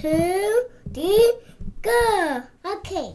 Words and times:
two, 0.00 0.62
three, 0.94 1.32
go. 1.82 2.42
Okay. 2.64 3.14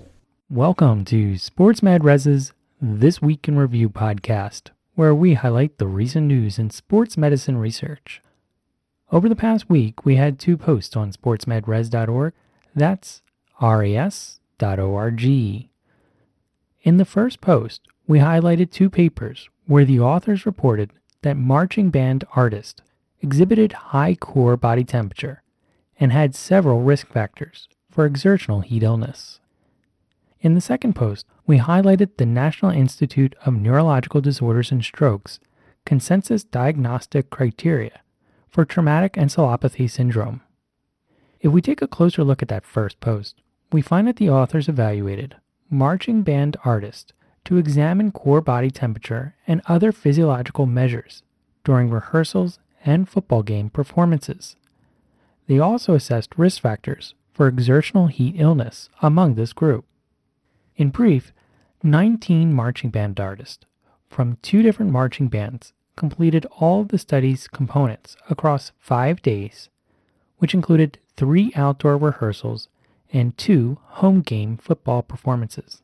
Welcome 0.50 1.06
to 1.06 1.38
Sports 1.38 1.82
Med 1.82 2.04
Res's 2.04 2.52
This 2.82 3.22
Week 3.22 3.48
in 3.48 3.58
Review 3.58 3.90
podcast, 3.90 4.72
where 4.96 5.16
we 5.16 5.36
highlight 5.36 5.78
the 5.78 5.88
recent 5.88 6.28
news 6.28 6.60
in 6.60 6.70
sports 6.72 7.16
medicine 7.16 7.56
research. 7.56 8.22
Over 9.14 9.30
the 9.30 9.36
past 9.36 9.70
week, 9.70 10.04
we 10.04 10.18
had 10.18 10.38
two 10.38 10.58
posts 10.58 10.98
on 10.98 11.14
sportsmedres.org. 11.14 12.34
That's 12.76 13.22
ras.org. 13.62 15.24
In 15.24 15.70
the 16.98 17.06
first 17.06 17.40
post, 17.40 17.82
we 18.08 18.20
highlighted 18.20 18.72
two 18.72 18.90
papers 18.90 19.50
where 19.68 19.86
the 19.86 20.02
authors 20.02 20.46
reported 20.46 20.92
that 21.22 21.38
marching 21.38 21.92
band 21.92 22.26
artists 22.36 22.82
exhibited 23.22 23.72
high 23.72 24.16
core 24.16 24.58
body 24.58 24.84
temperature 24.84 25.43
and 26.00 26.12
had 26.12 26.36
several 26.36 26.82
risk 26.82 27.08
factors 27.08 27.68
for 27.90 28.06
exertional 28.06 28.62
heat 28.62 28.84
illness. 28.84 29.40
In 30.42 30.56
the 30.56 30.62
second 30.62 30.94
post, 30.94 31.26
we 31.46 31.60
highlighted 31.60 32.18
the 32.18 32.26
National 32.26 32.72
Institute 32.72 33.36
of 33.46 33.54
Neurological 33.54 34.22
Disorders 34.22 34.72
and 34.72 34.84
Strokes 34.84 35.40
consensus 35.86 36.44
diagnostic 36.44 37.30
criteria 37.30 38.02
for 38.50 38.66
traumatic 38.66 39.14
encephalopathy 39.14 39.90
syndrome. 39.90 40.42
If 41.40 41.52
we 41.52 41.62
take 41.62 41.82
a 41.82 41.88
closer 41.88 42.24
look 42.24 42.42
at 42.42 42.48
that 42.48 42.66
first 42.66 43.00
post, 43.00 43.42
we 43.72 43.82
find 43.82 44.08
that 44.08 44.18
the 44.18 44.30
authors 44.30 44.70
evaluated 44.70 45.36
marching 45.70 46.22
band 46.22 46.56
artists 46.64 47.14
to 47.46 47.58
examine 47.58 48.12
core 48.12 48.42
body 48.42 48.70
temperature 48.70 49.36
and 49.48 49.62
other 49.66 49.92
physiological 49.92 50.66
measures 50.66 51.24
during 51.64 51.90
rehearsals 51.90 52.60
and 52.86 53.10
football 53.10 53.44
game 53.44 53.70
performances. 53.70 54.56
They 55.48 55.60
also 55.60 55.94
assessed 55.94 56.38
risk 56.38 56.62
factors 56.62 57.16
for 57.34 57.48
exertional 57.48 58.08
heat 58.08 58.36
illness 58.38 58.90
among 59.02 59.36
this 59.36 59.54
group. 59.54 59.86
In 60.76 60.90
brief, 60.90 61.34
19 61.84 62.54
marching 62.54 62.90
band 62.90 63.20
artists 63.20 63.66
from 64.10 64.38
two 64.42 64.62
different 64.62 64.92
marching 64.92 65.28
bands 65.28 65.74
completed 65.96 66.46
all 66.60 66.82
of 66.82 66.90
the 66.90 66.98
study's 66.98 67.48
components 67.48 68.16
across 68.30 68.72
five 68.80 69.22
days, 69.22 69.70
which 70.38 70.54
included 70.54 71.00
three 71.18 71.52
outdoor 71.56 71.98
rehearsals 71.98 72.70
and 73.12 73.38
two 73.38 73.78
home 73.84 74.22
game 74.22 74.58
football 74.58 75.04
performances. 75.04 75.82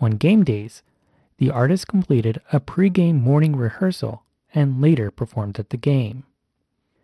On 0.00 0.12
game 0.12 0.44
days, 0.44 0.82
the 1.38 1.50
artists 1.50 1.84
completed 1.84 2.40
a 2.52 2.60
pre-game 2.60 3.20
morning 3.20 3.56
rehearsal 3.56 4.22
and 4.54 4.80
later 4.80 5.10
performed 5.10 5.58
at 5.58 5.70
the 5.70 5.76
game. 5.76 6.24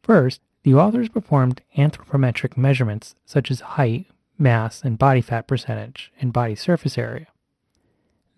First, 0.03 0.41
the 0.65 0.75
authors 0.75 1.09
performed 1.09 1.63
anthropometric 1.77 2.57
measurements 2.57 3.15
such 3.25 3.51
as 3.51 3.61
height, 3.61 4.07
mass, 4.39 4.83
and 4.83 4.99
body 4.99 5.21
fat 5.21 5.47
percentage 5.47 6.11
and 6.21 6.33
body 6.33 6.55
surface 6.55 6.99
area. 6.99 7.27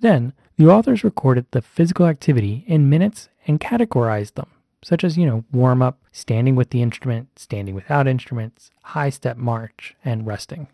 Then, 0.00 0.34
the 0.56 0.66
authors 0.66 1.04
recorded 1.04 1.46
the 1.50 1.62
physical 1.62 2.06
activity 2.06 2.64
in 2.66 2.90
minutes 2.90 3.28
and 3.46 3.60
categorized 3.60 4.34
them, 4.34 4.48
such 4.82 5.04
as, 5.04 5.16
you 5.16 5.24
know, 5.24 5.44
warm 5.52 5.80
up, 5.80 6.00
standing 6.12 6.56
with 6.56 6.70
the 6.70 6.82
instrument, 6.82 7.38
standing 7.38 7.74
without 7.74 8.08
instruments, 8.08 8.70
high 8.82 9.10
step 9.10 9.36
march, 9.36 9.94
and 10.04 10.26
resting. 10.26 10.66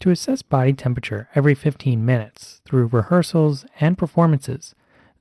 To 0.00 0.10
assess 0.10 0.42
body 0.42 0.72
temperature 0.72 1.28
every 1.34 1.54
15 1.54 2.04
minutes 2.04 2.60
through 2.64 2.86
rehearsals 2.88 3.64
and 3.80 3.96
performances, 3.96 4.74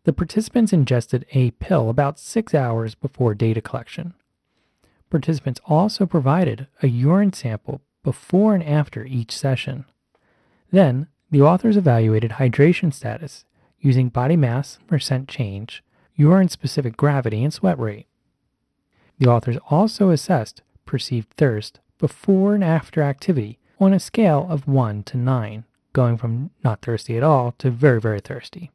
the 0.03 0.13
participants 0.13 0.73
ingested 0.73 1.25
a 1.33 1.51
pill 1.51 1.89
about 1.89 2.19
six 2.19 2.53
hours 2.55 2.95
before 2.95 3.35
data 3.35 3.61
collection. 3.61 4.13
Participants 5.09 5.61
also 5.65 6.05
provided 6.05 6.67
a 6.81 6.87
urine 6.87 7.31
sample 7.33 7.81
before 8.03 8.53
and 8.53 8.63
after 8.63 9.05
each 9.05 9.31
session. 9.31 9.85
Then, 10.71 11.07
the 11.31 11.41
authors 11.41 11.77
evaluated 11.77 12.31
hydration 12.31 12.93
status 12.93 13.45
using 13.79 14.09
body 14.09 14.35
mass 14.35 14.79
percent 14.87 15.27
change, 15.27 15.83
urine 16.15 16.49
specific 16.49 16.97
gravity, 16.97 17.43
and 17.43 17.53
sweat 17.53 17.79
rate. 17.79 18.07
The 19.19 19.29
authors 19.29 19.57
also 19.69 20.09
assessed 20.09 20.61
perceived 20.85 21.29
thirst 21.31 21.79
before 21.97 22.53
and 22.53 22.63
after 22.63 23.01
activity 23.01 23.59
on 23.79 23.93
a 23.93 23.99
scale 23.99 24.47
of 24.49 24.67
1 24.67 25.03
to 25.03 25.17
9, 25.17 25.63
going 25.93 26.17
from 26.17 26.51
not 26.63 26.81
thirsty 26.81 27.17
at 27.17 27.23
all 27.23 27.53
to 27.59 27.69
very, 27.71 27.99
very 27.99 28.19
thirsty. 28.19 28.71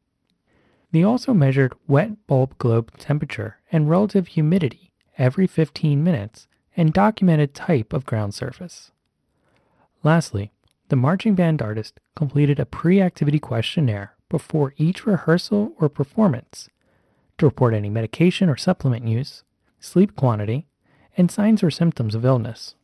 They 0.91 1.03
also 1.03 1.33
measured 1.33 1.73
wet 1.87 2.25
bulb 2.27 2.57
globe 2.57 2.97
temperature 2.97 3.57
and 3.71 3.89
relative 3.89 4.27
humidity 4.27 4.82
every 5.17 5.47
15 5.47 6.03
minutes 6.03 6.47
and 6.75 6.93
documented 6.93 7.53
type 7.53 7.93
of 7.93 8.05
ground 8.05 8.33
surface. 8.33 8.91
Lastly, 10.03 10.51
the 10.89 10.95
marching 10.95 11.35
band 11.35 11.61
artist 11.61 11.99
completed 12.15 12.59
a 12.59 12.65
pre 12.65 13.01
activity 13.01 13.39
questionnaire 13.39 14.15
before 14.29 14.73
each 14.77 15.05
rehearsal 15.05 15.73
or 15.79 15.89
performance 15.89 16.69
to 17.37 17.45
report 17.45 17.73
any 17.73 17.89
medication 17.89 18.49
or 18.49 18.57
supplement 18.57 19.07
use, 19.07 19.43
sleep 19.79 20.15
quantity, 20.15 20.67
and 21.17 21.31
signs 21.31 21.63
or 21.63 21.71
symptoms 21.71 22.15
of 22.15 22.25
illness. 22.25 22.75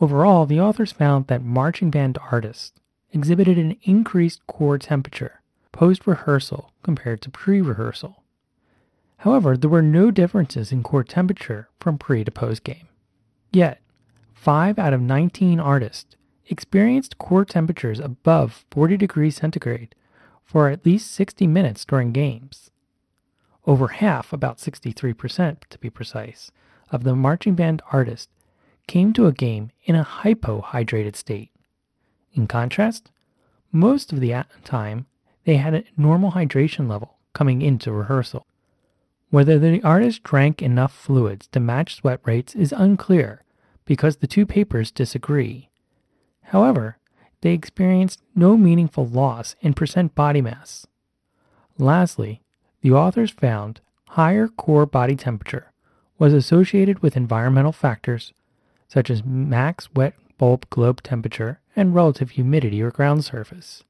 Overall, 0.00 0.46
the 0.46 0.60
authors 0.60 0.92
found 0.92 1.26
that 1.26 1.42
marching 1.42 1.90
band 1.90 2.18
artists 2.30 2.72
exhibited 3.12 3.58
an 3.58 3.76
increased 3.82 4.46
core 4.46 4.78
temperature 4.78 5.40
post 5.72 6.06
rehearsal 6.06 6.72
compared 6.82 7.20
to 7.22 7.30
pre 7.30 7.60
rehearsal. 7.60 8.19
However, 9.20 9.54
there 9.54 9.68
were 9.68 9.82
no 9.82 10.10
differences 10.10 10.72
in 10.72 10.82
core 10.82 11.04
temperature 11.04 11.68
from 11.78 11.98
pre 11.98 12.24
to 12.24 12.30
post 12.30 12.64
game. 12.64 12.88
Yet, 13.52 13.82
5 14.32 14.78
out 14.78 14.94
of 14.94 15.02
19 15.02 15.60
artists 15.60 16.16
experienced 16.46 17.18
core 17.18 17.44
temperatures 17.44 18.00
above 18.00 18.64
40 18.70 18.96
degrees 18.96 19.36
centigrade 19.36 19.94
for 20.42 20.70
at 20.70 20.86
least 20.86 21.10
60 21.10 21.46
minutes 21.46 21.84
during 21.84 22.12
games. 22.12 22.70
Over 23.66 23.88
half, 23.88 24.32
about 24.32 24.56
63% 24.56 25.64
to 25.68 25.78
be 25.78 25.90
precise, 25.90 26.50
of 26.90 27.04
the 27.04 27.14
marching 27.14 27.54
band 27.54 27.82
artists 27.92 28.32
came 28.86 29.12
to 29.12 29.26
a 29.26 29.32
game 29.32 29.70
in 29.84 29.96
a 29.96 30.04
hypohydrated 30.04 31.14
state. 31.14 31.50
In 32.32 32.46
contrast, 32.46 33.10
most 33.70 34.14
of 34.14 34.20
the 34.20 34.44
time 34.64 35.04
they 35.44 35.58
had 35.58 35.74
a 35.74 35.84
normal 35.98 36.32
hydration 36.32 36.88
level 36.88 37.18
coming 37.34 37.60
into 37.60 37.92
rehearsal. 37.92 38.46
Whether 39.30 39.58
the 39.58 39.82
artist 39.82 40.24
drank 40.24 40.60
enough 40.60 40.92
fluids 40.92 41.46
to 41.48 41.60
match 41.60 41.94
sweat 41.94 42.20
rates 42.24 42.54
is 42.54 42.72
unclear 42.72 43.44
because 43.84 44.16
the 44.16 44.26
two 44.26 44.44
papers 44.44 44.90
disagree. 44.90 45.70
However, 46.42 46.98
they 47.40 47.52
experienced 47.52 48.22
no 48.34 48.56
meaningful 48.56 49.06
loss 49.06 49.54
in 49.60 49.74
percent 49.74 50.14
body 50.14 50.42
mass. 50.42 50.86
Lastly, 51.78 52.42
the 52.82 52.92
authors 52.92 53.30
found 53.30 53.80
higher 54.08 54.48
core 54.48 54.86
body 54.86 55.14
temperature 55.14 55.72
was 56.18 56.34
associated 56.34 56.98
with 56.98 57.16
environmental 57.16 57.72
factors 57.72 58.32
such 58.88 59.08
as 59.08 59.24
max 59.24 59.88
wet 59.94 60.14
bulb 60.38 60.68
globe 60.70 61.02
temperature 61.02 61.60
and 61.76 61.94
relative 61.94 62.30
humidity 62.30 62.82
or 62.82 62.90
ground 62.90 63.24
surface. 63.24 63.84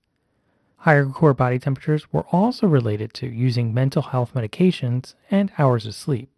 Higher 0.84 1.04
core 1.06 1.34
body 1.34 1.58
temperatures 1.58 2.10
were 2.10 2.24
also 2.32 2.66
related 2.66 3.12
to 3.14 3.26
using 3.26 3.74
mental 3.74 4.00
health 4.00 4.32
medications 4.32 5.14
and 5.30 5.52
hours 5.58 5.84
of 5.84 5.94
sleep. 5.94 6.30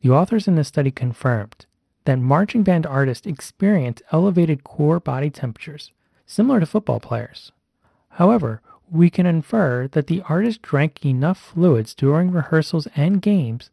The 0.00 0.10
authors 0.10 0.48
in 0.48 0.54
this 0.54 0.68
study 0.68 0.90
confirmed 0.90 1.66
that 2.06 2.18
marching 2.18 2.62
band 2.62 2.86
artists 2.86 3.26
experience 3.26 4.00
elevated 4.12 4.64
core 4.64 4.98
body 4.98 5.28
temperatures, 5.28 5.92
similar 6.24 6.58
to 6.60 6.64
football 6.64 7.00
players. 7.00 7.52
However, 8.10 8.62
we 8.90 9.10
can 9.10 9.26
infer 9.26 9.88
that 9.88 10.06
the 10.06 10.22
artists 10.26 10.60
drank 10.62 11.04
enough 11.04 11.38
fluids 11.38 11.94
during 11.94 12.30
rehearsals 12.30 12.88
and 12.96 13.20
games 13.20 13.68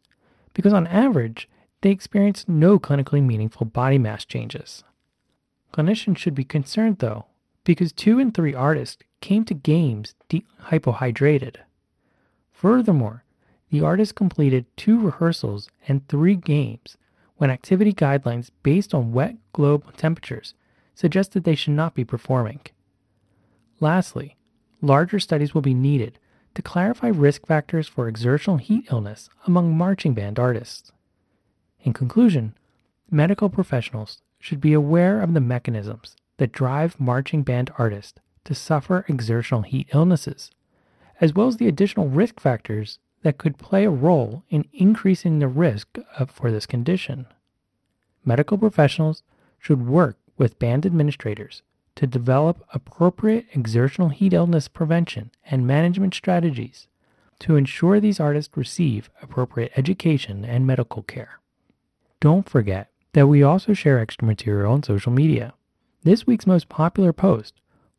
because, 0.52 0.74
on 0.74 0.86
average, 0.88 1.48
they 1.80 1.90
experienced 1.90 2.46
no 2.46 2.78
clinically 2.78 3.22
meaningful 3.22 3.64
body 3.64 3.96
mass 3.96 4.26
changes. 4.26 4.84
Clinicians 5.72 6.18
should 6.18 6.34
be 6.34 6.44
concerned, 6.44 6.98
though, 6.98 7.24
because 7.64 7.90
two 7.90 8.18
in 8.18 8.32
three 8.32 8.52
artists 8.52 9.02
came 9.24 9.42
to 9.42 9.54
games 9.54 10.14
hypohydrated. 10.64 11.56
Furthermore, 12.52 13.24
the 13.70 13.80
artists 13.80 14.12
completed 14.12 14.66
two 14.76 15.00
rehearsals 15.00 15.70
and 15.88 16.06
three 16.06 16.36
games 16.36 16.98
when 17.38 17.48
activity 17.48 17.94
guidelines 17.94 18.50
based 18.62 18.92
on 18.92 19.14
wet 19.14 19.36
globe 19.54 19.96
temperatures 19.96 20.52
suggested 20.94 21.42
they 21.42 21.54
should 21.54 21.72
not 21.72 21.94
be 21.94 22.04
performing. 22.04 22.60
Lastly, 23.80 24.36
larger 24.82 25.18
studies 25.18 25.54
will 25.54 25.62
be 25.62 25.72
needed 25.72 26.18
to 26.54 26.60
clarify 26.60 27.08
risk 27.08 27.46
factors 27.46 27.88
for 27.88 28.06
exertional 28.06 28.58
heat 28.58 28.84
illness 28.92 29.30
among 29.46 29.74
marching 29.74 30.12
band 30.12 30.38
artists. 30.38 30.92
In 31.80 31.94
conclusion, 31.94 32.54
medical 33.10 33.48
professionals 33.48 34.20
should 34.38 34.60
be 34.60 34.74
aware 34.74 35.22
of 35.22 35.32
the 35.32 35.40
mechanisms 35.40 36.14
that 36.36 36.52
drive 36.52 37.00
marching 37.00 37.42
band 37.42 37.70
artists 37.78 38.20
to 38.44 38.54
suffer 38.54 39.04
exertional 39.08 39.62
heat 39.62 39.88
illnesses, 39.92 40.50
as 41.20 41.34
well 41.34 41.46
as 41.46 41.56
the 41.56 41.68
additional 41.68 42.08
risk 42.08 42.40
factors 42.40 42.98
that 43.22 43.38
could 43.38 43.58
play 43.58 43.84
a 43.84 43.90
role 43.90 44.44
in 44.50 44.66
increasing 44.72 45.38
the 45.38 45.48
risk 45.48 45.98
for 46.28 46.50
this 46.50 46.66
condition. 46.66 47.26
Medical 48.24 48.58
professionals 48.58 49.22
should 49.58 49.86
work 49.86 50.18
with 50.36 50.58
band 50.58 50.84
administrators 50.84 51.62
to 51.96 52.06
develop 52.06 52.62
appropriate 52.74 53.46
exertional 53.52 54.08
heat 54.08 54.32
illness 54.32 54.68
prevention 54.68 55.30
and 55.46 55.66
management 55.66 56.12
strategies 56.14 56.86
to 57.38 57.56
ensure 57.56 58.00
these 58.00 58.20
artists 58.20 58.56
receive 58.56 59.10
appropriate 59.22 59.72
education 59.76 60.44
and 60.44 60.66
medical 60.66 61.02
care. 61.02 61.40
Don't 62.20 62.48
forget 62.48 62.90
that 63.12 63.26
we 63.26 63.42
also 63.42 63.74
share 63.74 63.98
extra 63.98 64.26
material 64.26 64.72
on 64.72 64.82
social 64.82 65.12
media. 65.12 65.54
This 66.02 66.26
week's 66.26 66.46
most 66.46 66.68
popular 66.68 67.12
post 67.12 67.54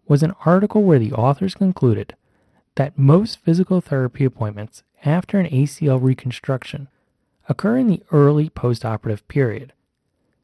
was 0.07 0.23
an 0.23 0.33
article 0.45 0.83
where 0.83 0.99
the 0.99 1.13
authors 1.13 1.55
concluded 1.55 2.15
that 2.75 2.97
most 2.97 3.39
physical 3.39 3.81
therapy 3.81 4.25
appointments 4.25 4.83
after 5.03 5.39
an 5.39 5.49
ACL 5.49 6.01
reconstruction 6.01 6.87
occur 7.47 7.77
in 7.77 7.87
the 7.87 8.03
early 8.11 8.49
postoperative 8.49 9.21
period. 9.27 9.73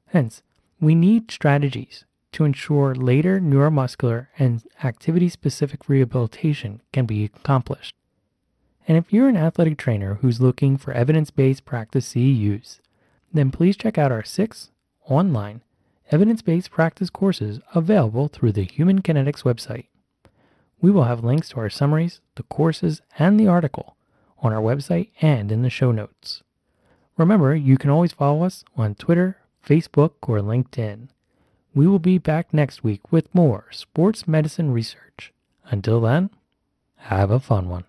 Hence, 0.07 0.41
we 0.79 0.95
need 0.95 1.31
strategies 1.31 2.05
to 2.31 2.45
ensure 2.45 2.95
later 2.95 3.39
neuromuscular 3.39 4.27
and 4.39 4.63
activity 4.83 5.29
specific 5.29 5.89
rehabilitation 5.89 6.81
can 6.93 7.05
be 7.05 7.25
accomplished. 7.25 7.95
And 8.87 8.97
if 8.97 9.11
you're 9.13 9.29
an 9.29 9.37
athletic 9.37 9.77
trainer 9.77 10.15
who's 10.15 10.41
looking 10.41 10.77
for 10.77 10.93
evidence 10.93 11.29
based 11.29 11.65
practice 11.65 12.13
CEUs, 12.13 12.79
then 13.33 13.51
please 13.51 13.77
check 13.77 13.97
out 13.97 14.11
our 14.11 14.23
six 14.23 14.71
online 15.07 15.61
evidence 16.11 16.41
based 16.41 16.69
practice 16.69 17.09
courses 17.09 17.59
available 17.73 18.27
through 18.27 18.51
the 18.51 18.63
Human 18.63 19.01
Kinetics 19.01 19.43
website. 19.43 19.85
We 20.81 20.91
will 20.91 21.05
have 21.05 21.23
links 21.23 21.49
to 21.49 21.59
our 21.59 21.69
summaries, 21.69 22.19
the 22.35 22.43
courses, 22.43 23.01
and 23.17 23.39
the 23.39 23.47
article 23.47 23.95
on 24.39 24.51
our 24.51 24.61
website 24.61 25.09
and 25.21 25.51
in 25.51 25.61
the 25.61 25.69
show 25.69 25.91
notes. 25.91 26.43
Remember, 27.17 27.55
you 27.55 27.77
can 27.77 27.89
always 27.89 28.11
follow 28.11 28.43
us 28.43 28.63
on 28.75 28.95
Twitter, 28.95 29.37
Facebook, 29.65 30.13
or 30.23 30.39
LinkedIn. 30.39 31.09
We 31.73 31.87
will 31.87 31.99
be 31.99 32.17
back 32.17 32.53
next 32.53 32.83
week 32.83 33.11
with 33.11 33.33
more 33.33 33.67
sports 33.71 34.27
medicine 34.27 34.71
research. 34.71 35.31
Until 35.65 36.01
then, 36.01 36.31
have 36.95 37.31
a 37.31 37.39
fun 37.39 37.69
one. 37.69 37.85